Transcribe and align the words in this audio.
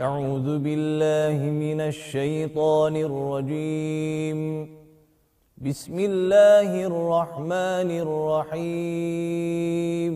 أعوذ 0.00 0.58
بالله 0.58 1.50
من 1.50 1.80
الشيطان 1.80 2.96
الرجيم. 2.96 4.68
بسم 5.58 5.98
الله 5.98 6.86
الرحمن 6.86 7.90
الرحيم. 8.06 10.14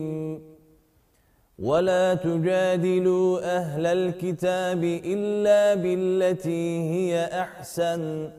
ولا 1.59 2.13
تجادلوا 2.13 3.57
أهل 3.57 3.85
الكتاب 3.85 4.83
إلا 4.83 5.75
بالتي 5.75 6.89
هي 6.89 7.25
أحسن. 7.25 8.29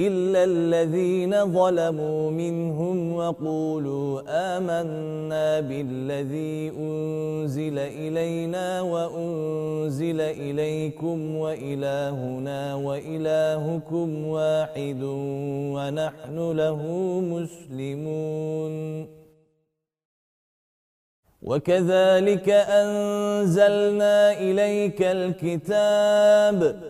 إلا 0.00 0.44
الذين 0.44 1.52
ظلموا 1.52 2.30
منهم 2.30 3.12
وقولوا 3.12 4.22
آمنا 4.56 5.60
بالذي 5.60 6.72
أنزل 6.78 7.78
إلينا 7.78 8.80
وأنزل 8.80 10.20
إليكم 10.20 11.36
وإلهنا 11.36 12.74
وإلهكم 12.74 14.26
واحد 14.26 15.02
ونحن 15.74 16.36
له 16.52 16.80
مسلمون. 17.34 19.06
وكذلك 21.42 22.48
أنزلنا 22.50 24.32
إليك 24.32 25.02
الكتاب 25.02 26.89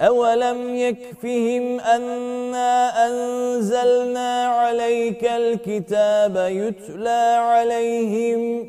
أولم 0.00 0.74
يكفهم 0.74 1.80
أنا 1.80 3.06
أنزلنا 3.06 4.44
عليك 4.46 5.24
الكتاب 5.24 6.36
يتلى 6.36 7.36
عليهم 7.38 8.68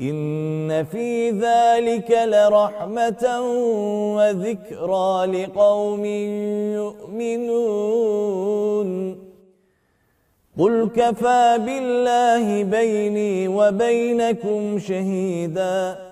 إن 0.00 0.84
في 0.84 1.30
ذلك 1.30 2.10
لرحمة 2.10 3.40
وذكرى 4.16 5.26
لقوم 5.26 6.04
يؤمنون 7.74 8.92
قل 10.58 10.90
كفى 10.96 11.58
بالله 11.66 12.62
بيني 12.64 13.48
وبينكم 13.48 14.78
شهيداً 14.78 16.11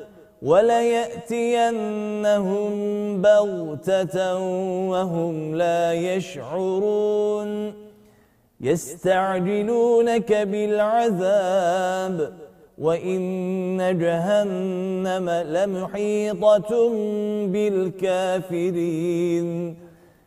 وليأتينهم 0.41 1.91
بغتة 3.21 4.37
وهم 4.89 5.55
لا 5.55 5.93
يشعرون. 5.93 7.73
يستعجلونك 8.61 10.33
بالعذاب 10.33 12.33
وإن 12.77 13.97
جهنم 13.99 15.29
لمحيطة 15.29 16.89
بالكافرين. 17.47 19.47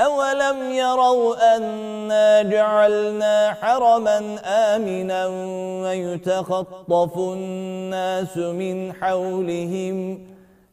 أولم 0.00 0.70
يروا 0.70 1.56
أنا 1.56 2.42
جعلنا 2.42 3.56
حرما 3.60 4.38
آمنا 4.44 5.26
ويتخطف 5.82 7.18
الناس 7.18 8.36
من 8.36 8.92
حولهم 8.92 10.18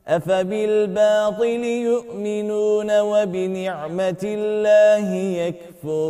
أفبالباطل 0.08 1.64
يؤمنون 1.64 3.00
وبنعمة 3.00 4.24
الله 4.24 5.16
يكفرون 5.84 6.10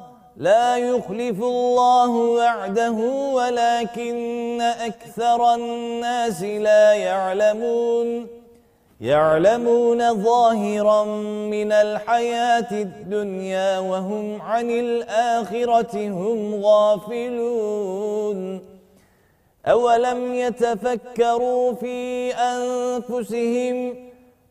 لا 0.37 0.77
يخلف 0.77 1.43
الله 1.43 2.09
وعده 2.09 2.91
ولكن 3.33 4.61
أكثر 4.61 5.55
الناس 5.55 6.43
لا 6.43 6.93
يعلمون. 6.93 8.27
يعلمون 9.01 10.23
ظاهرا 10.23 11.05
من 11.49 11.71
الحياة 11.71 12.71
الدنيا 12.71 13.79
وهم 13.79 14.41
عن 14.41 14.69
الآخرة 14.69 16.07
هم 16.07 16.65
غافلون. 16.65 18.61
أولم 19.65 20.33
يتفكروا 20.33 21.73
في 21.73 22.33
أنفسهم 22.33 24.10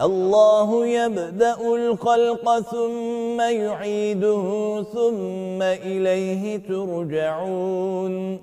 الله 0.00 0.86
يبدأ 0.86 1.74
الخلق 1.74 2.60
ثم 2.60 3.40
يعيده 3.40 4.82
ثم 4.94 5.62
إليه 5.62 6.56
ترجعون. 6.56 8.38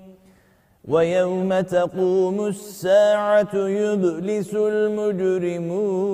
ويوم 0.87 1.59
تقوم 1.59 2.45
الساعة 2.45 3.55
يبلس 3.55 4.55
المجرمون. 4.55 6.05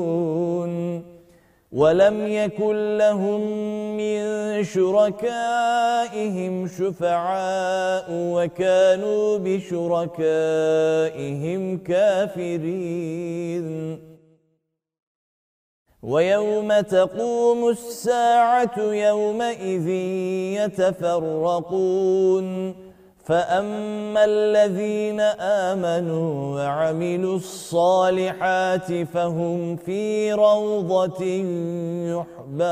ولم 1.72 2.28
يكن 2.28 2.98
لهم 2.98 3.42
من 3.98 4.24
شركائهم 4.64 6.68
شفعاء 6.68 8.06
وكانوا 8.10 9.38
بشركائهم 9.38 10.18
كافرين. 11.78 13.68
ويوم 16.04 16.80
تقوم 16.82 17.70
الساعة 17.70 18.80
يومئذ 18.80 19.88
يتفرقون. 20.66 22.48
فأما 23.26 24.26
الذين 24.26 25.20
آمنوا 25.70 26.56
وعملوا 26.56 27.36
الصالحات 27.36 28.94
فهم 29.14 29.76
في 29.76 30.34
روضة 30.34 31.26
يحبرون. 32.58 32.72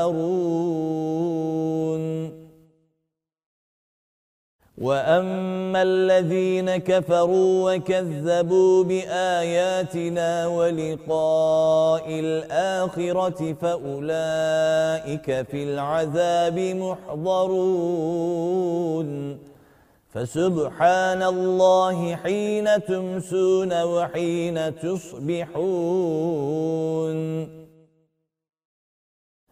وأما 4.80 5.82
الذين 5.82 6.76
كفروا 6.76 7.74
وكذبوا 7.74 8.84
بآياتنا 8.84 10.46
ولقاء 10.46 12.04
الآخرة 12.08 13.52
فأولئك 13.60 15.26
في 15.50 15.64
العذاب 15.64 16.58
محضرون 16.58 18.20
فسبحان 20.10 21.22
الله 21.22 22.16
حين 22.16 22.84
تمسون 22.84 23.82
وحين 23.82 24.78
تصبحون 24.78 25.60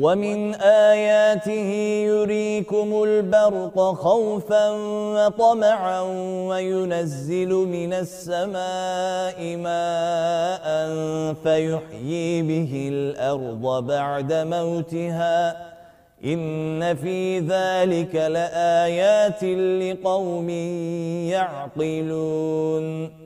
ومن 0.00 0.54
آياته 0.54 1.70
يريكم 2.04 3.02
البرق 3.02 3.80
خوفا 3.80 4.70
وطمعا 5.16 6.00
وينزل 6.48 7.48
من 7.48 7.92
السماء 7.92 9.56
ماء 9.56 10.66
فيحيي 11.42 12.42
به 12.42 12.88
الأرض 12.92 13.86
بعد 13.86 14.32
موتها. 14.32 15.66
إن 16.24 16.94
في 16.96 17.38
ذلك 17.38 18.14
لآيات 18.14 19.44
لقوم 19.44 20.50
يعقلون. 21.30 23.25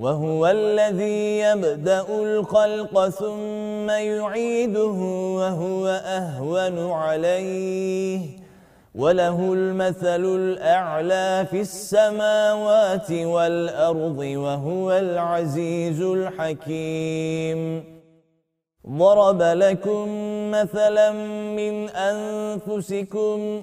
وهو 0.00 0.46
الذي 0.46 1.38
يبدأ 1.38 2.04
الخلق 2.08 3.08
ثم 3.08 3.90
يعيده 3.90 4.98
وهو 5.38 5.86
أهون 6.04 6.90
عليه. 6.90 8.20
وله 8.94 9.52
المثل 9.52 10.24
الأعلى 10.24 11.46
في 11.50 11.60
السماوات 11.60 13.10
والأرض 13.12 14.18
وهو 14.18 14.92
العزيز 14.92 16.00
الحكيم. 16.00 17.84
ضرب 18.88 19.42
لكم 19.42 20.08
مثلا 20.50 21.12
من 21.58 21.88
أنفسكم 21.88 23.62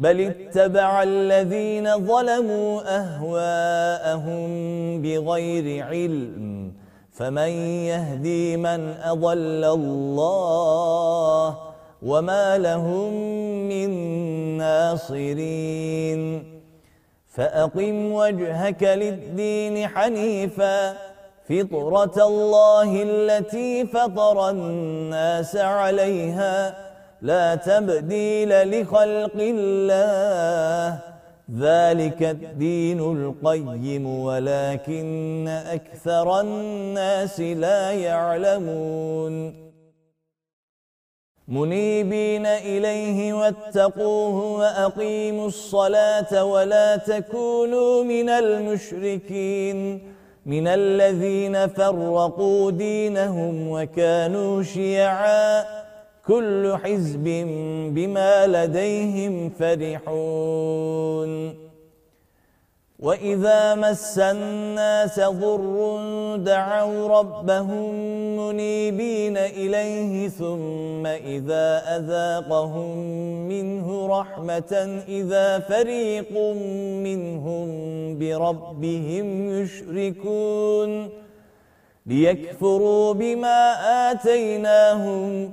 بل 0.00 0.20
اتبع 0.20 1.02
الذين 1.02 2.06
ظلموا 2.06 2.80
أهواءهم 2.98 4.48
بغير 5.02 5.84
علم 5.84 6.72
فمن 7.12 7.48
يهدي 7.92 8.56
من 8.56 8.94
أضل 9.04 9.64
الله 9.64 11.58
وما 12.02 12.58
لهم 12.58 13.12
من 13.68 13.90
ناصرين 14.58 16.44
فأقم 17.28 18.12
وجهك 18.12 18.82
للدين 18.82 19.88
حنيفا 19.88 20.92
فطرة 21.48 22.26
الله 22.26 23.02
التي 23.02 23.86
فطر 23.86 24.50
الناس 24.50 25.56
عليها 25.56 26.89
لا 27.22 27.54
تبديل 27.54 28.80
لخلق 28.80 29.36
الله. 29.36 30.98
ذلك 31.58 32.22
الدين 32.22 33.00
القيم 33.00 34.06
ولكن 34.06 35.48
أكثر 35.48 36.40
الناس 36.40 37.40
لا 37.40 37.92
يعلمون. 37.92 39.54
منيبين 41.48 42.46
إليه 42.46 43.32
واتقوه 43.32 44.58
وأقيموا 44.58 45.46
الصلاة 45.46 46.44
ولا 46.44 46.96
تكونوا 46.96 48.04
من 48.04 48.28
المشركين. 48.28 50.00
من 50.46 50.68
الذين 50.68 51.66
فرقوا 51.66 52.70
دينهم 52.70 53.68
وكانوا 53.68 54.62
شيعاً. 54.62 55.89
كل 56.26 56.76
حزب 56.82 57.24
بما 57.94 58.46
لديهم 58.46 59.50
فرحون. 59.50 61.30
وإذا 62.98 63.74
مس 63.74 64.18
الناس 64.18 65.20
ضر 65.20 66.36
دعوا 66.36 67.08
ربهم 67.08 67.94
منيبين 68.36 69.36
إليه 69.36 70.28
ثم 70.28 71.06
إذا 71.06 71.82
أذاقهم 71.96 72.96
منه 73.48 74.06
رحمة 74.20 75.02
إذا 75.08 75.58
فريق 75.58 76.32
منهم 77.04 77.68
بربهم 78.18 79.48
يشركون. 79.62 81.08
ليكفروا 82.06 83.12
بما 83.12 83.74
آتيناهم 84.10 85.52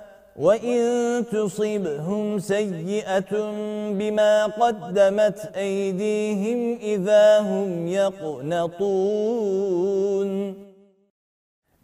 وإن 0.35 1.25
تصبهم 1.31 2.39
سيئة 2.39 3.51
بما 3.91 4.45
قدمت 4.45 5.51
أيديهم 5.55 6.79
إذا 6.81 7.39
هم 7.39 7.87
يقنطون 7.87 9.01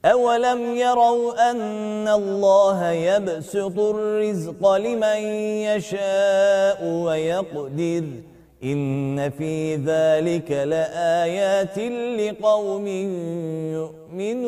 أولم 0.05 0.75
يروا 0.75 1.51
أن 1.51 2.07
الله 2.07 2.91
يبسط 2.91 3.79
الرزق 3.79 4.75
لمن 4.75 5.17
يشاء 5.67 6.85
ويقدر 6.85 8.03
إن 8.63 9.29
في 9.29 9.75
ذلك 9.75 10.51
لآيات 10.51 11.79
لقوم 12.19 12.87
يؤمنون 14.17 14.47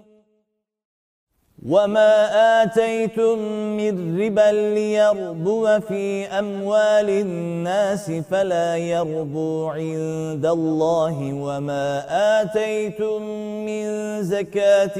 وما 1.69 2.63
آتيتم 2.63 3.39
من 3.77 4.21
ربا 4.21 4.51
ليربو 4.51 5.79
في 5.79 6.25
أموال 6.25 7.09
الناس 7.09 8.11
فلا 8.11 8.77
يربو 8.77 9.67
عند 9.67 10.45
الله 10.45 11.33
وما 11.33 12.03
آتيتم 12.41 13.21
من 13.65 13.85
زكاة 14.23 14.97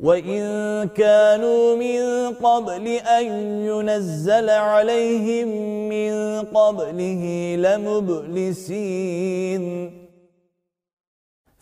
وَإِن 0.00 0.88
كَانُوا 0.88 1.76
مِن 1.76 2.30
قَبْلِ 2.34 2.86
أَن 2.88 3.26
يُنَزَّلَ 3.66 4.50
عَلَيْهِم 4.50 5.48
مِّن 5.88 6.42
قَبْلِهِ 6.54 7.22
لَمُبْلِسِينَ 7.58 8.88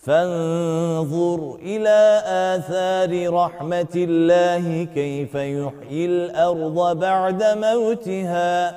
فانظر 0.07 1.55
إلى 1.55 2.22
آثار 2.27 3.33
رحمة 3.35 3.94
الله 3.96 4.85
كيف 4.94 5.35
يحيي 5.35 6.07
الأرض 6.07 6.99
بعد 6.99 7.42
موتها 7.42 8.68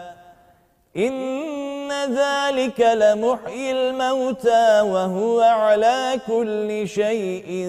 إن 0.97 1.13
ذلك 2.05 2.79
لمحيي 2.79 3.71
الموتى 3.71 4.81
وهو 4.81 5.41
على 5.41 6.19
كل 6.27 6.87
شيء 6.87 7.67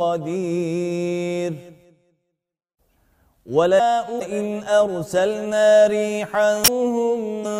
قدير. 0.00 1.52
ولا 3.50 4.08
إن 4.38 4.62
أرسلنا 4.62 5.86
ريحا 5.86 6.62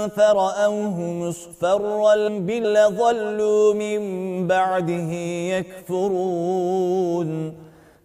فرأوه 0.08 1.00
مصفرا 1.00 2.28
بل 2.28 2.78
ظلوا 2.88 3.74
من 3.74 4.00
بعده 4.46 5.12
يكفرون. 5.58 7.30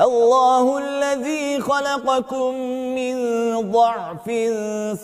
الله 0.00 0.78
الذي 0.78 1.60
خلقكم 1.60 2.54
من 2.94 3.16
ضعف 3.72 4.30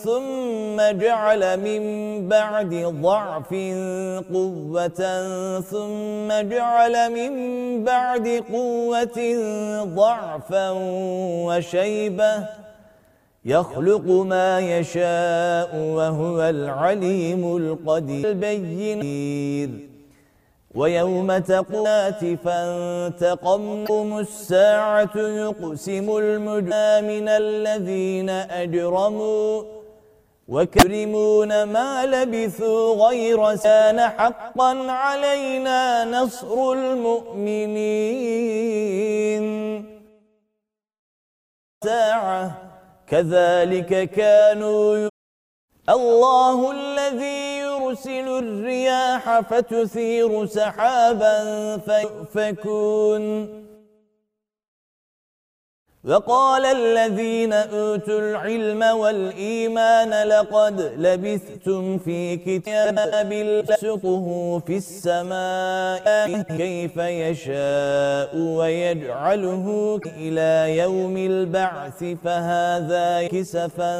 ثم 0.03 0.77
جعل 0.99 1.59
من 1.59 1.81
بعد 2.29 2.73
ضعف 3.01 3.49
قوة 4.33 5.01
ثم 5.59 6.27
جعل 6.49 6.95
من 7.11 7.33
بعد 7.83 8.43
قوة 8.53 9.19
ضعفا 9.83 10.69
وشيبة 11.47 12.33
يخلق 13.45 14.07
ما 14.07 14.59
يشاء 14.59 15.75
وهو 15.75 16.41
العليم 16.41 17.57
القدير. 17.57 18.29
البينير. 18.29 19.94
ويوم 20.75 21.37
تقوات 21.37 22.25
فانتقمكم 22.43 24.19
الساعة 24.19 25.17
يقسم 25.17 26.17
المجرى 26.17 27.01
من 27.01 27.27
الذين 27.27 28.29
أجرموا 28.29 29.63
وكرمون 30.47 31.63
ما 31.63 32.05
لبثوا 32.05 33.07
غير 33.07 33.55
سان 33.55 33.99
حقا 33.99 34.91
علينا 34.91 36.05
نصر 36.05 36.71
المؤمنين. 36.71 38.25
ساعة 41.83 42.51
كذلك 43.07 44.09
كانوا 44.09 45.09
الله 45.89 46.71
الذي 46.71 47.54
يرسل 47.85 48.27
الرياح 48.27 49.39
فتثير 49.39 50.45
سحابا 50.45 51.37
فيؤفكون. 51.77 53.64
وقال 56.07 56.65
الذين 56.65 57.53
أوتوا 57.53 58.19
العلم 58.19 58.81
والإيمان 58.81 60.27
لقد 60.27 60.81
لبثتم 60.97 61.97
في 61.97 62.37
كتاب 62.37 63.33
لسطه 63.33 64.59
في 64.59 64.77
السماء 64.77 66.41
كيف 66.57 66.97
يشاء 66.97 68.37
ويجعله 68.37 69.99
إلى 70.05 70.77
يوم 70.77 71.17
البعث 71.17 72.03
فهذا 72.23 73.27
كسفا 73.27 73.95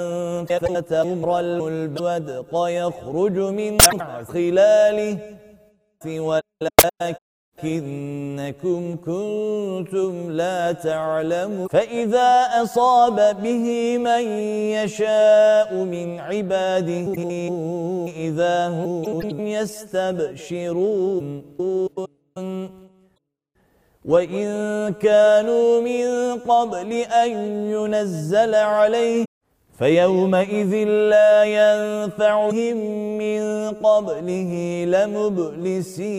فتمر 0.46 1.40
الودق 1.40 2.50
يخرج 2.54 3.38
من 3.38 3.78
خلاله 4.34 5.18
ولكن 6.06 7.25
لكنكم 7.64 8.96
كنتم 8.96 10.32
لا 10.32 10.72
تعلمون. 10.72 11.68
فإذا 11.68 12.64
أصاب 12.64 13.42
به 13.44 13.98
من 13.98 14.28
يشاء 14.76 15.74
من 15.74 16.20
عباده 16.20 17.14
إذا 18.18 18.68
هم 18.68 19.48
يستبشرون. 19.48 21.44
وإن 24.06 24.48
كانوا 24.94 25.82
من 25.82 26.40
قبل 26.40 26.92
أن 26.94 27.32
ينزل 27.72 28.56
عليه 28.56 29.26
فيومئذ 29.80 30.74
لا 30.88 31.44
ينفعهم 31.44 32.78
من 33.18 33.72
قبله 33.72 34.52
لمبلسين. 34.88 36.16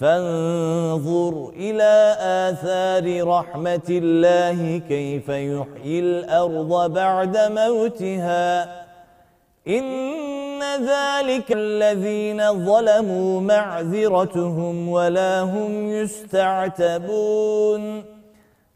فانظر 0.00 1.52
إلى 1.56 2.16
آثار 2.20 3.28
رحمة 3.28 3.88
الله 3.88 4.78
كيف 4.88 5.28
يحيي 5.28 6.00
الأرض 6.00 6.92
بعد 6.92 7.36
موتها. 7.36 8.64
إن 9.68 10.60
ذلك 10.62 11.52
الذين 11.52 12.64
ظلموا 12.66 13.40
معذرتهم 13.40 14.88
ولا 14.88 15.40
هم 15.40 15.88
يستعتبون. 15.88 17.82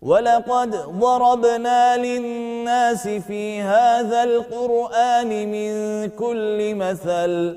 ولقد 0.03 0.71
ضربنا 1.01 1.97
للناس 1.97 3.09
في 3.09 3.61
هذا 3.61 4.25
القرآن 4.25 5.29
من 5.29 5.73
كل 6.09 6.75
مثل. 6.75 7.57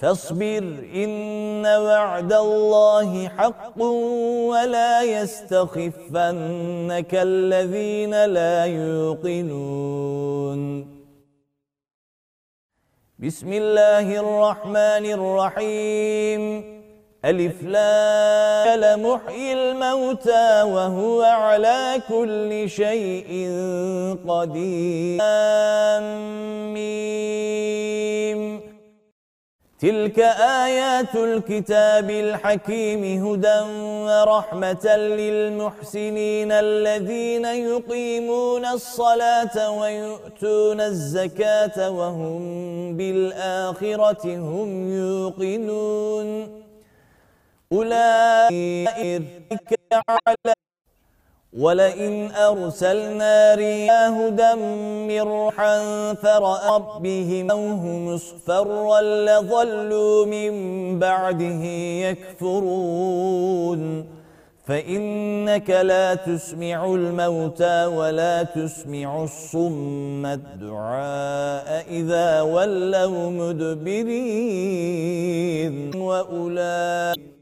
فاصبر 0.00 0.64
إن 0.94 1.66
وعد 1.66 2.32
الله 2.32 3.28
حق 3.28 3.82
ولا 4.48 5.02
يستخفنك 5.02 7.14
الذين 7.14 8.24
لا 8.24 8.64
يوقنون. 8.64 10.60
بسم 13.18 13.52
الله 13.52 14.20
الرحمن 14.20 15.12
الرحيم. 15.12 16.80
ألف 17.24 17.62
لا 17.62 18.76
لمحيي 18.76 19.52
الموتى 19.52 20.62
وهو 20.62 21.22
على 21.22 22.02
كل 22.08 22.68
شيء 22.68 23.50
قدير. 24.28 25.18
آمين. 25.22 26.20
تلك 29.80 30.18
آيات 30.64 31.14
الكتاب 31.14 32.10
الحكيم 32.10 33.02
هدى 33.24 33.60
ورحمة 34.08 34.86
للمحسنين 34.96 36.52
الذين 36.52 37.44
يقيمون 37.44 38.64
الصلاة 38.66 39.56
ويؤتون 39.80 40.80
الزكاة 40.80 41.90
وهم 41.90 42.40
بالآخرة 42.96 44.24
هم 44.36 44.68
يوقنون. 45.00 46.28
أولئك 47.72 49.22
على 50.08 50.54
ولئن 51.58 52.30
أرسلنا 52.30 53.54
رياه 53.54 54.28
دمرحا 54.28 55.78
فرأى 56.14 56.70
ربهم 56.74 57.50
أوه 57.50 57.86
مصفرا 57.86 59.00
لظلوا 59.00 60.26
من 60.26 60.52
بعده 60.98 61.64
يكفرون 62.06 64.06
فإنك 64.66 65.70
لا 65.70 66.14
تسمع 66.14 66.86
الموتى 66.86 67.86
ولا 67.86 68.42
تسمع 68.42 69.24
الصم 69.24 70.26
الدعاء 70.26 71.84
إذا 71.90 72.40
ولوا 72.40 73.30
مدبرين 73.30 74.70
وأولئك 75.96 77.39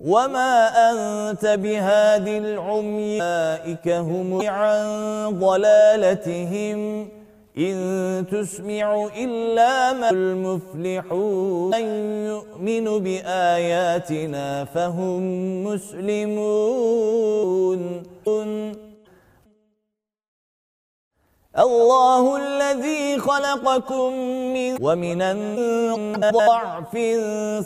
وما 0.00 0.68
أنت 0.90 1.46
بهاد 1.46 2.28
العمي 2.28 3.22
أولئك 3.22 3.88
هم 3.88 4.46
عن 4.46 4.86
ضلالتهم 5.40 7.08
إن 7.58 8.24
تسمع 8.30 9.08
إلا 9.16 9.92
ما 9.92 10.10
المفلحون 10.10 11.74
أن 11.74 11.84
يؤمن 12.26 12.84
بآياتنا 12.98 14.64
فهم 14.64 15.64
مسلمون 15.64 17.08
الله 21.58 22.36
الذي 22.36 23.18
خلقكم 23.18 24.12
من 24.54 24.76
ومن 24.80 25.20
ضعف 26.20 26.92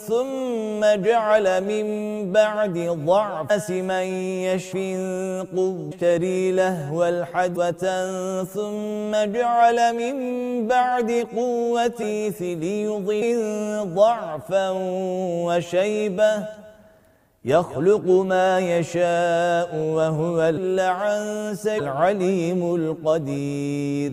ثم 0.08 0.80
جعل 1.02 1.46
من 1.64 1.86
بعد 2.32 2.78
ضعف 3.06 3.70
من 3.70 4.06
يشفي 4.48 4.92
قبتري 5.56 6.52
لهو 6.52 7.04
الحدوة 7.04 7.84
ثم 8.44 9.12
جعل 9.32 9.78
من 9.96 10.16
بعد 10.68 11.26
قوة 11.36 12.02
ليضل 12.40 13.94
ضعفا 13.94 14.70
وشيبة 15.46 16.61
يخلق 17.44 18.06
ما 18.06 18.58
يشاء 18.58 19.76
وهو 19.76 20.42
العنس 20.42 21.66
العليم 21.66 22.74
القدير. 22.74 24.12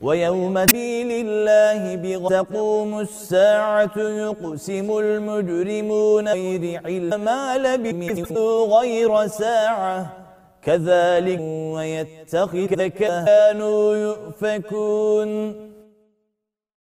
ويوم 0.00 0.58
دين 0.58 1.10
الله 1.26 1.94
بغتقوم 1.94 3.00
الساعة 3.00 3.98
يقسم 3.98 4.98
المجرمون 4.98 6.28
غير 6.28 6.80
علم 6.84 7.20
ما 7.24 7.58
لبثوا 7.58 8.80
غير 8.80 9.26
ساعة. 9.26 10.12
كذلك 10.62 11.40
ويتخذ 11.74 12.86
كانوا 12.86 13.96
يؤفكون. 13.96 15.30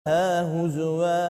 ها 0.07 0.42
هزوا. 0.42 1.29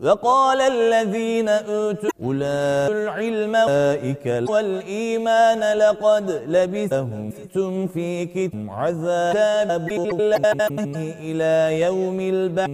وقال 0.00 0.60
الذين 0.60 1.48
أوتوا 1.48 2.10
أولئك 2.22 2.90
العلم 2.90 3.56
أولئك 3.56 4.50
والإيمان 4.50 5.78
لقد 5.78 6.30
لبثهم. 6.48 7.30
ثم 7.54 7.86
في 7.86 8.26
كتم 8.26 8.70
عذاب 8.70 9.92
الله 9.92 10.56
إلى 11.22 11.80
يوم 11.80 12.20
البعث. 12.20 12.68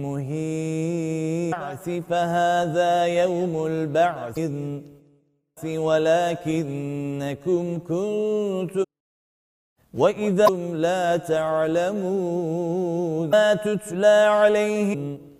فهذا 2.09 3.05
يوم 3.05 3.65
البعث. 3.65 4.39
ولكنكم 5.65 7.79
كنتم 7.79 8.83
وإذا 9.93 10.47
لا 10.73 11.17
تعلمون. 11.17 13.29
ما 13.29 13.53
تتلى 13.53 14.27
عليهم. 14.29 15.30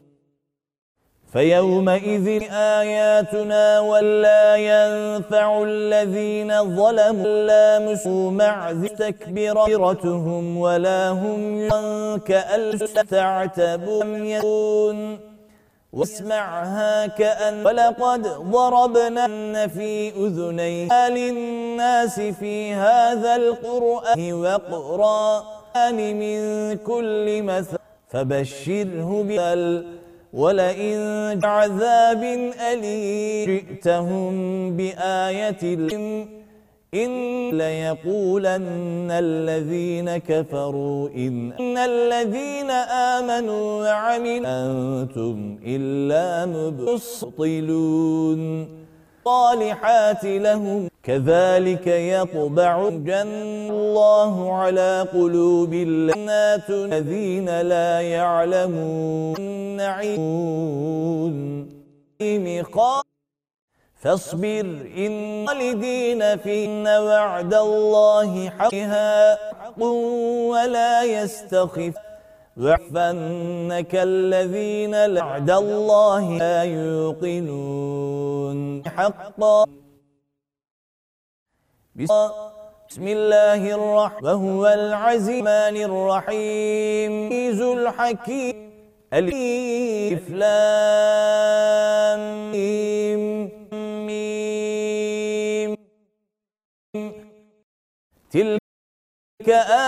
فيومئذ 1.33 2.43
آياتنا 2.51 3.79
ولا 3.79 4.55
ينفع 4.55 5.63
الذين 5.63 6.75
ظلموا 6.75 7.45
لا 7.47 7.79
مسوا 7.79 8.31
معذ 8.31 8.87
تكبيرتهم 8.87 10.57
ولا 10.57 11.09
هم 11.09 11.61
ينك 11.61 12.31
ألستعتبوا 12.31 14.03
يكون. 14.05 15.19
واسمعها 15.93 17.07
كأن 17.07 17.65
ولقد 17.65 18.21
ضربنا 18.51 19.67
في 19.67 20.09
أذنيها 20.09 21.09
للناس 21.09 22.19
في 22.19 22.73
هذا 22.73 23.35
القرآن 23.35 24.33
وقرآن 24.33 25.97
من 26.19 26.39
كل 26.77 27.43
مثل 27.43 27.77
فبشره 28.09 29.23
بال 29.27 30.00
ولئن 30.33 31.39
عذاب 31.45 32.23
أليم 32.71 33.45
جئتهم 33.47 34.33
بآية 34.77 35.63
إن 36.93 37.49
ليقولن 37.57 39.07
الذين 39.11 40.17
كفروا 40.17 41.09
إن 41.09 41.77
الذين 41.77 42.71
آمنوا 43.15 43.83
وعملوا 43.83 44.47
أنتم 44.47 45.59
إلا 45.65 46.45
مبصطلون 46.45 48.41
صالحات 49.25 50.23
لهم. 50.23 50.89
كذلك 51.03 51.87
يطبع 51.87 52.89
جن 52.89 53.69
الله 53.69 54.53
على 54.53 55.07
قلوب 55.13 55.73
النات 55.73 56.69
الذين 56.69 57.61
لا 57.61 58.01
يعلمون 58.01 59.41
نعيمون 59.77 61.31
فاصبر 64.01 64.65
إن 64.97 65.45
والدين 65.49 66.37
فين 66.37 66.87
وعد 66.87 67.53
الله 67.53 68.49
حقها 68.49 69.35
حق 69.35 69.83
ولا 70.53 71.03
يستخف 71.03 71.93
وعفنك 72.57 73.95
الذين 73.95 75.05
لعد 75.05 75.51
الله 75.51 76.37
لا 76.37 76.63
يوقنون. 76.63 78.87
حقا. 78.87 79.65
بسم 81.95 83.07
الله 83.07 83.75
الرحمن 83.75 84.25
وهو 84.25 84.67
العزيمان 84.67 85.77
الرحيم. 85.77 87.29
ذو 87.51 87.73
الحكيم. 87.73 88.71
ألف 89.13 90.29
لام. 90.29 92.51
ميم. 92.51 93.51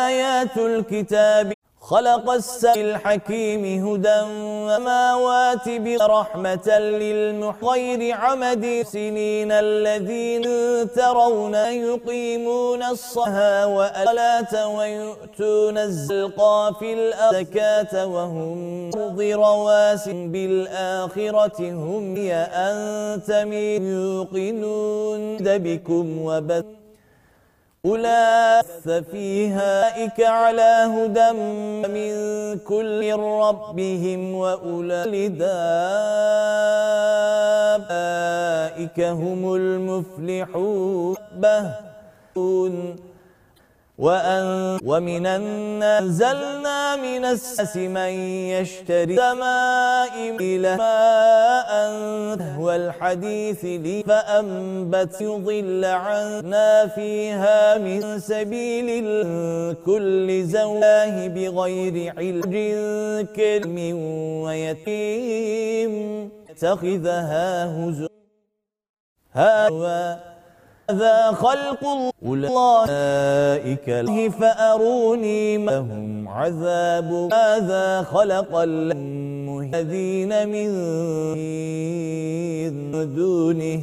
آيات 0.04 0.58
الكتاب. 0.58 1.54
خلق 1.84 2.30
السماء 2.30 2.82
الحكيم 2.82 3.64
هدى 3.88 4.20
وماوات 4.68 5.70
برحمة 5.70 6.80
للمحير 6.80 8.16
عمد 8.16 8.84
سنين 8.88 9.52
الذين 9.52 10.44
ترون 10.96 11.56
يقيمون 11.56 12.84
الصلاة 12.84 13.68
والصلاة 13.68 14.68
ويؤتون 14.68 15.78
الزلقى 15.78 16.76
في 16.80 16.94
الأزكاة 16.94 18.06
وهم 18.08 18.90
أرض 18.96 19.22
رواس 19.22 20.10
بالآخرة 20.10 21.60
هم 21.60 22.18
يأنت 22.18 23.32
من 23.32 23.84
يوقنون 23.84 25.38
دبكم 25.38 26.22
وبث 26.22 26.83
أولئك 27.86 29.04
فيها 29.12 30.04
على 30.22 30.88
هدى 30.96 31.32
من 31.88 32.14
كل 32.60 33.14
ربهم 33.20 34.36
وأولئك 34.36 35.00
هم 39.00 39.56
المفلحون 39.56 41.16
وأن 44.04 44.80
ومن 44.84 45.26
الناس 45.26 46.22
من 47.00 47.26
السس 47.26 47.78
من 47.78 48.14
يشتري 48.52 49.16
سماء 49.16 50.16
إلى 50.40 50.76
ماء 50.76 51.72
والحديث 52.60 53.66
لي 53.66 54.04
فأنبت 54.04 55.22
يضل 55.22 55.86
عنا 55.86 56.88
فيها 56.88 57.78
من 57.78 58.20
سبيل 58.20 58.88
كل 59.86 60.44
زواه 60.44 61.28
بغير 61.28 62.14
علج 62.18 62.56
كلم 63.36 63.78
ويتيم 64.44 65.94
اتخذها 66.50 67.66
هزوا. 67.66 68.08
هذا 69.32 70.33
هذا 70.90 71.32
خلق 71.32 71.80
الله 72.26 72.50
أولئك 72.50 73.88
فأروني 74.40 75.58
ما 75.58 75.78
هم 75.78 76.28
عذاب. 76.28 77.30
هذا 77.34 78.02
خلق 78.02 78.56
الذين 78.56 80.32
من 80.50 80.70
دونه. 83.16 83.82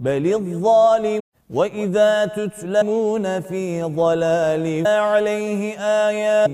بل 0.00 0.34
الظالم 0.34 1.20
وإذا 1.50 2.24
تتلمون 2.26 3.40
في 3.40 3.82
ضلال 3.82 4.86
عليه 4.86 5.78
آيات 6.08 6.50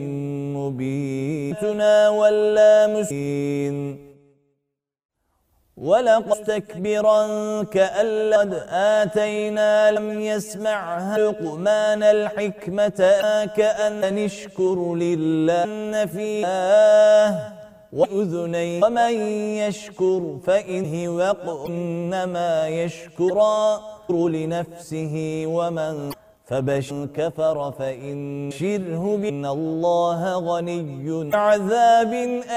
مبيتنا 0.57 2.09
ولا 2.09 2.87
مسين 2.87 4.10
ولقد 5.81 6.33
استكبرا 6.33 7.23
كأن 7.63 8.31
لقد 8.31 8.63
آتينا 8.71 9.91
لم 9.91 10.21
يسمعها 10.21 11.19
لقمان 11.19 12.03
الحكمة 12.03 13.01
كأن 13.57 14.15
نشكر 14.15 14.95
لله 14.95 16.07
فيها 16.07 17.53
وأذني 17.93 18.81
ومن 18.85 19.13
يشكر 19.65 20.39
فإنه 20.47 21.17
وقنما 21.17 22.69
يشكر 22.69 23.39
لنفسه 24.11 25.43
ومن 25.47 26.11
فبشر 26.45 27.07
كفر 27.15 27.73
فإن 27.79 28.51
شره 28.53 29.17
بأن 29.17 29.47
الله 29.47 30.39
غني 30.39 31.31
عذاب 31.35 32.13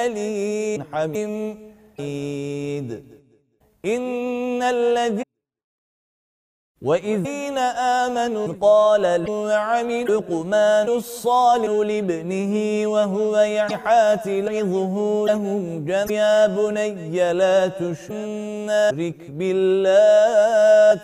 أليم 0.06 0.84
حميد. 0.94 3.13
إن 3.86 4.64
الذين 4.64 5.24
وإذين 6.84 7.58
آمنوا 7.58 8.54
قال 8.62 9.30
وعمل 9.30 10.16
لقمان 10.16 10.90
الصالح 10.90 11.70
لابنه 11.70 12.88
وهو 12.88 13.38
يحات 13.40 14.28
لظهورهم 14.28 15.86
لهم 15.88 16.12
يا 16.12 16.48
بني 16.48 17.34
لا 17.34 17.68
تشرك 17.68 19.20
بالله 19.30 21.04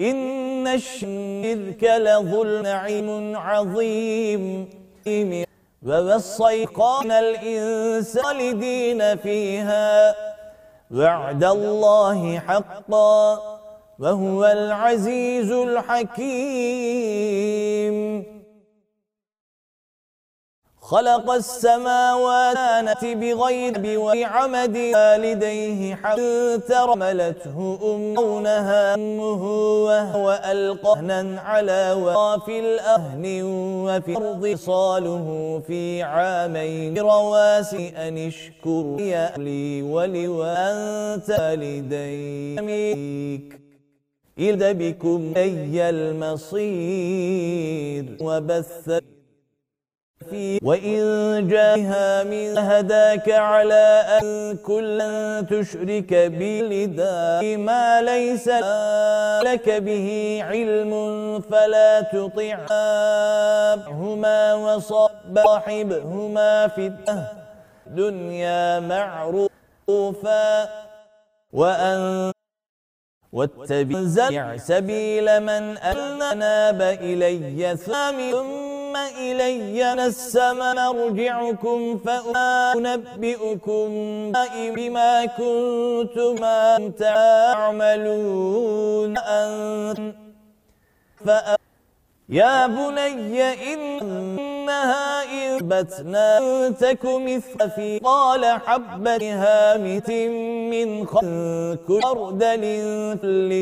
إن 0.00 0.66
الشرك 0.66 1.82
لظلم 1.84 2.66
عظيم 2.66 3.36
عظيم 5.06 5.44
ووصيقان 5.86 7.10
الإنسان 7.10 8.36
لدين 8.38 9.16
فيها 9.16 10.14
وعد 10.94 11.44
الله 11.44 12.38
حقا 12.38 13.38
وهو 13.98 14.44
العزيز 14.44 15.50
الحكيم. 15.52 16.24
خلق 20.84 21.30
السماوات 21.30 23.04
بغير 23.04 23.98
وعمد 23.98 24.76
والديه 24.76 25.94
حتى 25.94 26.74
رملته 26.88 27.78
أمونها 27.82 28.94
أمه 28.94 29.42
وهو 29.84 30.40
ألقهنا 30.50 31.40
على 31.40 31.92
وقاف 32.02 32.48
الأهن 32.48 33.42
وفي 33.86 34.12
الأرض 34.12 34.54
صاله 34.56 35.62
في 35.66 36.02
عامين 36.02 36.98
رواسي 36.98 37.88
أن 37.88 38.18
اشكر 38.18 38.96
يا 39.00 39.32
لي 39.38 39.82
ولوأنت 39.82 41.30
والديك. 41.50 43.60
إذ 44.38 44.74
بكم 44.74 45.32
أي 45.36 45.90
المصير 45.90 48.04
وبث 48.20 49.00
وإن 50.62 51.48
جاها 51.48 52.22
من 52.24 52.58
هداك 52.58 53.30
على 53.30 54.04
أن 54.22 54.56
كل 54.56 54.98
تشرك 55.50 56.14
بلداء 56.14 57.56
ما 57.56 58.02
ليس 58.02 58.48
لك 59.48 59.70
به 59.70 60.38
علم 60.42 60.92
فلا 61.50 62.00
تطعهما 62.00 62.64
وصبحبهما 64.54 66.68
في 66.68 66.92
الدنيا 67.86 68.80
معروفا 68.80 70.68
وأن 71.52 72.32
واتبع 73.32 74.56
سبيل 74.56 75.40
من 75.40 75.78
أناب 75.78 76.82
إلي 76.82 77.76
ثامن 77.76 78.34
إلي 78.96 79.94
نسم 79.94 80.58
مرجعكم 80.58 81.98
فأنبئكم 82.04 83.88
بما 84.76 85.12
كنتم 85.38 86.36
تعملون. 87.02 89.12
أنت 89.18 89.98
يا 92.28 92.66
بني 92.66 93.42
إنها 93.72 95.03
إن 95.64 95.68
بتنا 95.68 96.70
تك 96.70 97.04
مثل 97.04 97.70
في 97.70 97.98
قال 97.98 98.44
حبتها 98.44 99.76
مت 99.76 100.10
من 100.70 101.06
خلق 101.06 102.06
أردل 102.06 102.64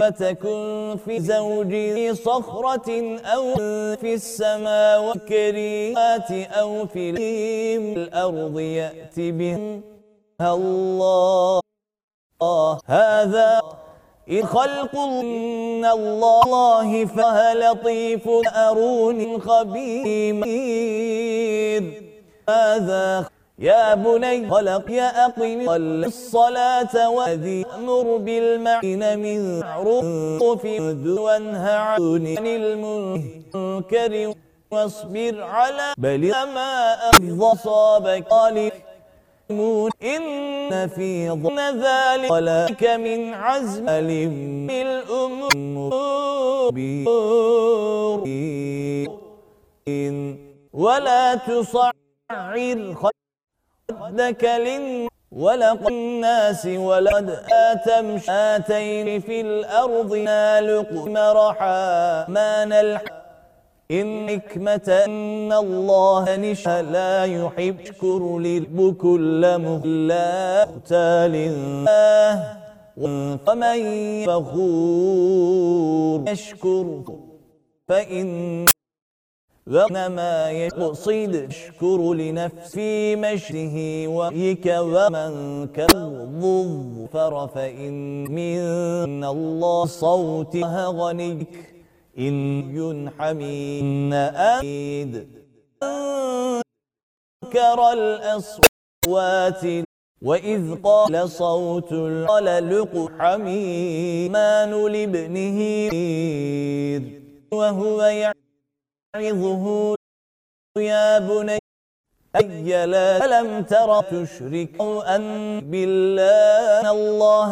فتكن 0.00 0.96
في 1.04 1.20
زوجي 1.20 2.14
صخرة 2.14 3.18
أو 3.34 3.54
في 3.96 4.14
السماء 4.14 5.16
كريمات 5.28 6.30
أو 6.30 6.86
في 6.86 7.10
الأرض 7.96 8.58
يأتي 8.58 9.32
بها 9.32 10.54
الله. 10.54 11.60
هذا 12.86 13.60
إن 14.30 14.46
خلق 14.46 14.94
من 14.94 15.84
الله 15.84 17.04
فهل 17.06 17.60
لطيف 17.60 18.28
أرون 18.54 19.40
خبير. 19.40 21.02
هذا 22.48 23.26
يا 23.58 23.94
بني 23.94 24.50
خلق 24.50 24.90
يا 24.90 25.26
أقم 25.26 25.70
الصلاة 26.04 27.10
وذي 27.10 27.66
أمر 27.74 28.16
بالمعين 28.16 29.18
من 29.18 29.60
معروف 29.60 30.64
وانهى 31.04 31.74
عن 31.74 32.26
المنكر 32.46 34.12
واصبر 34.70 35.42
على 35.42 35.94
بل 35.98 36.30
ما 36.54 36.94
أفضى 37.10 37.58
صابك. 37.64 38.32
إن 39.50 40.88
في 40.88 41.30
ظن 41.30 41.58
ذلك 41.82 42.30
ولك 42.30 42.84
من 42.84 43.34
عزم 43.34 43.88
الأمور 44.70 45.92
ولا 50.72 51.34
تصعر 51.34 51.92
خدك 53.90 54.44
للناس 54.44 55.08
ولق 55.32 55.86
الناس 55.86 56.66
ولد 56.66 57.44
آتم 57.52 58.18
شاتين 58.18 59.20
في 59.20 59.40
الأرض 59.40 60.14
نالق 60.14 60.92
مرحا 60.92 62.26
ما 62.28 62.64
نلح 62.64 63.02
إن 63.92 64.28
حكمة 64.28 64.88
إن 65.06 65.52
الله 65.52 66.36
نشأ 66.36 66.82
لا 66.82 67.24
يحب 67.24 67.76
شكر 67.84 68.38
للب 68.38 68.96
كل 68.96 69.58
مهلا 69.58 70.62
اختال 70.64 71.34
فمن 73.46 73.80
فخور 74.26 75.52
يشكر 76.28 77.02
فإن 77.88 78.66
وإنما 79.66 80.50
يقصد 80.50 81.48
لنفس 82.14 82.72
في 82.72 83.16
مشره 83.16 84.06
ويك 84.08 84.66
ومن 84.66 85.66
كذب 85.66 86.42
فإن 87.54 87.94
من 88.30 89.24
الله 89.24 89.86
صوتها 89.86 90.86
غنيك 90.86 91.71
إن 92.18 92.34
ينحمين 92.76 94.12
أيد 94.12 95.28
أنكر 95.82 96.62
الأصوات. 97.92 99.64
وإذ 100.22 100.82
قال 100.82 101.30
صوت 101.30 101.92
القلق 101.92 103.10
حميمان 103.18 104.70
لابنه 104.70 105.58
وهو 107.52 108.02
يعظه 108.02 109.94
يا 110.78 111.18
بني 111.18 111.58
أي 112.36 112.86
لا 112.86 113.40
لم 113.40 113.62
تر 113.62 114.02
تشرك 114.02 114.80
أن 115.06 115.60
بالله 115.60 116.90
الله 116.90 117.50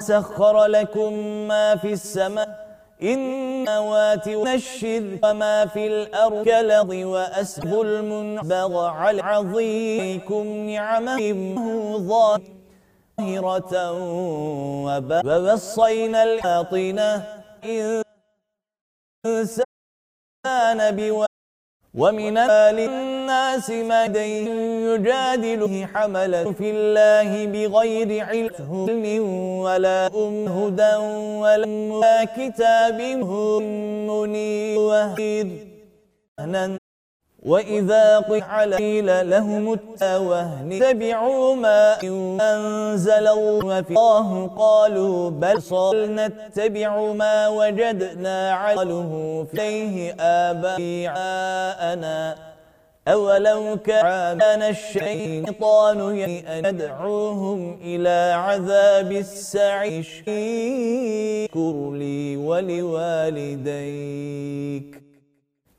سخر 0.00 0.64
لكم 0.64 1.12
ما 1.48 1.76
في 1.76 1.92
السماء. 1.92 2.65
إن 3.02 3.68
وات 3.68 4.28
وما 5.24 5.66
في 5.66 5.86
الأرض 5.86 6.44
كلظ 6.44 6.90
وأسب 6.94 7.80
المنبغ 7.80 8.84
على 8.86 9.22
عظيكم 9.22 10.46
نعمه 10.46 11.18
ظاهرة 11.98 13.92
ووصينا 15.24 16.22
الآطنة 16.22 17.24
إنسان 19.26 19.66
كان 20.44 20.80
ومن 21.94 22.38
آل 22.38 22.78
الناس 23.26 23.70
ما 23.70 24.04
يجادل 24.86 25.86
حمل 25.94 26.54
في 26.54 26.70
الله 26.70 27.46
بغير 27.46 28.10
علم 28.24 28.50
ولا 29.66 30.06
أم 30.06 30.34
هدى 30.46 30.94
ولا 31.42 32.24
كتاب 32.38 32.98
منير. 34.06 34.78
وهير 34.78 35.48
وإذا 37.46 38.06
قيل 38.78 39.30
لهم 39.30 39.72
التوهن 39.72 40.80
تبعوا 40.80 41.54
ما 41.54 41.82
أنزل 42.02 43.26
الله 43.28 44.50
قالوا 44.58 45.30
بل 45.30 45.62
صل 45.62 46.14
نتبع 46.14 47.12
ما 47.12 47.48
وجدنا 47.48 48.52
عله 48.52 49.10
فيه 49.54 50.14
آباءنا. 50.20 51.16
أولو 53.08 53.76
كان 53.76 54.62
الشيطان 54.62 56.18
أن 56.18 56.74
ندعوهم 56.74 57.78
إلى 57.82 58.32
عذاب 58.34 59.12
السعير 59.12 60.02
شكر 60.02 61.90
لي 61.94 62.36
ولوالديك 62.36 63.86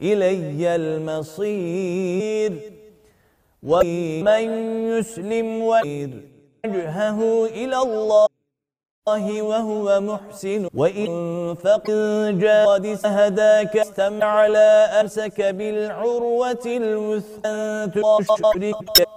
إلي 0.01 0.75
المصير 0.75 2.51
ومن 3.63 4.43
يسلم 4.87 5.61
وجهه 5.61 7.45
إلى 7.45 7.77
الله 7.77 8.26
وهو 9.07 9.99
محسن. 9.99 10.67
وإن 10.75 11.09
فقد 11.63 12.39
جاد 12.39 12.99
هداك 13.05 13.77
استمع 13.77 14.25
على 14.25 14.67
أمسك 14.99 15.41
بالعروة 15.41 16.65
الوثقى 16.65 17.89
تشرك 17.95 19.07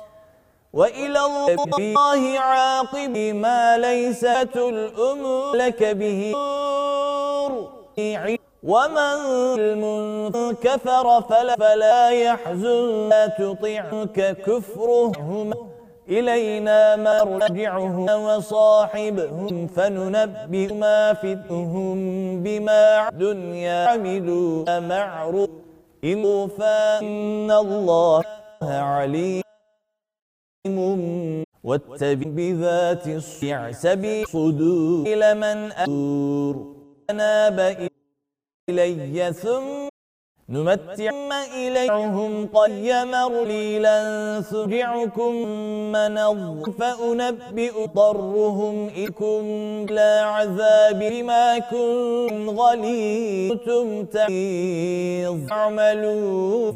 وإلى 0.72 1.20
الله 1.78 2.38
عاقب 2.38 3.16
ما 3.34 3.78
ليست 3.78 4.56
الأمور 4.56 5.56
لك 5.56 5.82
به. 5.82 6.34
ومن 8.62 9.18
كفر 10.62 11.22
فلا, 11.22 11.56
فلا 11.56 12.10
يحزن 12.10 13.08
لا 13.08 13.26
تطعك 13.26 14.36
كفرهم 14.46 15.69
إلينا 16.10 16.96
مرجعهم 16.96 18.10
وصاحبهم 18.10 19.66
فننبئ 19.66 20.72
ما 20.74 21.12
فتهم 21.12 21.98
بما 22.42 23.10
دنيا 23.14 23.86
عملوا. 23.88 24.80
معروف. 24.80 25.50
إن 26.04 26.48
فإن 26.58 27.50
الله 27.50 28.24
عليم. 28.72 29.42
واتبع 31.64 32.28
بذات 32.38 33.06
الصيع 33.06 33.72
سبيل 33.72 34.26
صدور. 34.26 35.06
إلى 35.06 35.34
من 35.34 35.58
أدور. 35.72 36.54
أناب 37.10 37.58
إلي 38.70 39.32
ثم 39.32 39.79
نمتعهم 40.50 41.32
إليهم 41.32 42.46
قيما 42.54 43.26
رليلا 43.26 43.96
سرعكم 44.50 45.32
منض 45.92 46.70
فأنبئ 46.78 47.86
ضرهم 47.94 48.90
إكم 48.96 49.42
لا 49.94 50.20
عذاب 50.22 50.98
بما 50.98 51.58
كن 51.58 52.48
غليتم 52.48 54.04
تغيظ 54.04 55.52
اعملوا 55.52 56.72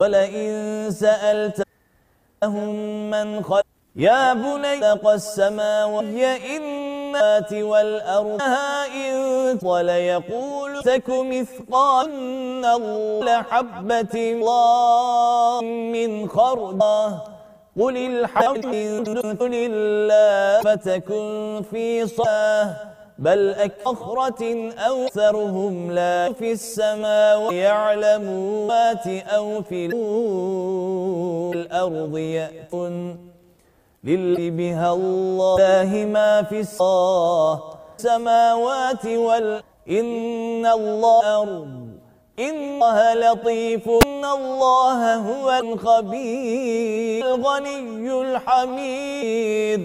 ولئن 0.00 0.50
سألتهم 0.90 2.74
من 3.10 3.42
خلق 3.42 3.66
يا 3.96 4.34
بني 4.34 4.76
لق 4.80 5.06
السماوات 5.08 6.04
إنات 7.10 7.52
والأرض 7.52 8.42
إن 8.94 9.58
وليقول 9.62 10.82
تك 10.82 11.08
مثقال 11.08 12.10
لحبة 13.24 14.14
الله 14.14 15.60
من 15.64 16.28
خردة 16.28 17.18
قل 17.80 17.96
الحمد 17.96 18.66
لله 19.42 20.60
فتكن 20.60 21.62
في 21.70 22.06
صلاة 22.06 22.76
بل 23.18 23.50
أكثرة 23.50 24.70
أوثرهم 24.78 25.90
لا 25.90 26.32
في 26.32 26.52
السماء 26.52 27.52
يعلمات 27.52 29.06
أو 29.06 29.62
في 29.62 29.86
الأرض 31.54 32.16
يأتون 32.18 33.29
للي 34.04 34.50
بها 34.50 34.92
الله 34.92 36.06
ما 36.12 36.42
في 36.42 36.60
السماوات 38.00 39.06
وال 39.06 39.62
إن 39.88 40.66
الله 40.66 41.42
أرض 41.42 41.90
إن 42.38 42.60
الله 42.80 43.14
لطيف 43.14 43.88
إن 43.88 44.24
الله 44.24 45.14
هو 45.16 45.50
الخبير 45.50 47.34
الغني 47.34 48.08
الحميد 48.22 49.82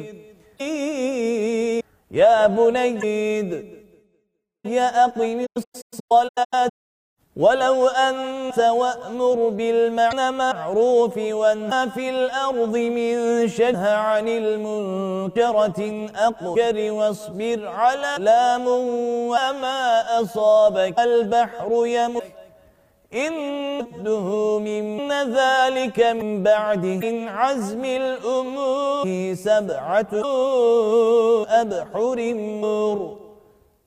يا 2.12 2.48
بني 2.48 3.00
يا 4.66 5.06
أقم 5.06 5.46
الصلاة 5.58 6.70
ولو 7.36 7.88
أنت 7.88 8.60
وأمر 8.60 9.50
بالمعنى 9.50 10.32
معروف 10.32 11.18
وانهى 11.18 11.90
في 11.90 12.10
الأرض 12.10 12.78
من 12.78 13.48
شنه 13.48 13.90
عن 13.90 14.28
المنكرة 14.28 16.08
أقكر 16.16 16.92
واصبر 16.92 17.68
على 17.68 18.16
لام 18.24 18.68
وما 19.28 20.04
أصابك 20.22 21.00
البحر 21.00 21.86
يمر 21.86 22.24
إنه 23.14 24.60
من 24.60 25.12
ذلك 25.12 26.00
من 26.00 26.44
بعده 26.44 26.96
من 27.12 27.28
عزم 27.28 27.86
الأمور 27.86 29.34
سبعة 29.34 30.14
أبحر 31.50 32.34
مر 32.62 33.25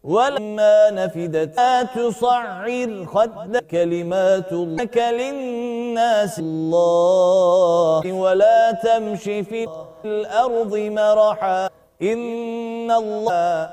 ولما 0.05 0.91
نفدت 0.91 1.57
لا 1.57 1.83
تصعر 1.83 3.05
خد 3.05 3.57
كلمات 3.71 4.53
لك 4.53 4.97
للناس 4.97 6.39
الله 6.39 8.13
ولا 8.13 8.73
تمشي 8.73 9.43
في 9.43 9.69
الأرض 10.05 10.77
مرحا. 10.77 11.69
إن 12.03 12.91
الله 12.91 13.71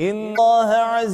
إن 0.00 0.34
الله 0.38 0.70
عز 0.70 1.10